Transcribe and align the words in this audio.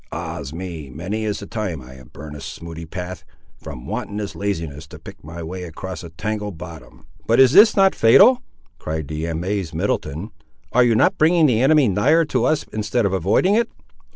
Ah's 0.11 0.51
me! 0.51 0.89
many 0.89 1.25
is 1.25 1.41
the 1.41 1.45
time 1.45 1.79
I 1.79 1.93
have 1.93 2.11
burnt 2.11 2.35
a 2.35 2.39
smooty 2.41 2.87
path, 2.89 3.23
from 3.59 3.85
wanton 3.85 4.17
laziness 4.33 4.87
to 4.87 4.97
pick 4.97 5.23
my 5.23 5.43
way 5.43 5.61
across 5.61 6.03
a 6.03 6.09
tangled 6.09 6.57
bottom." 6.57 7.05
"But 7.27 7.39
is 7.39 7.51
this 7.51 7.75
not 7.75 7.93
fatal?" 7.93 8.41
cried 8.79 9.07
the 9.07 9.27
amazed 9.27 9.75
Middleton; 9.75 10.31
"are 10.71 10.83
you 10.83 10.95
not 10.95 11.19
bringing 11.19 11.45
the 11.45 11.61
enemy 11.61 11.87
nigher 11.87 12.25
to 12.29 12.45
us 12.45 12.63
instead 12.73 13.05
of 13.05 13.13
avoiding 13.13 13.53
it?" 13.53 13.69